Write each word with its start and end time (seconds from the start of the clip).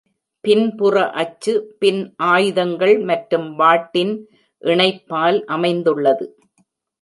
பின்புற 0.43 0.95
அச்சு 1.13 1.53
பின் 1.79 1.99
ஆயுதங்கள் 2.29 2.95
மற்றும் 3.01 3.47
வாட்டின் 3.59 4.13
இணைப்பால் 4.63 5.39
அமைந்துள்ளது. 5.47 6.27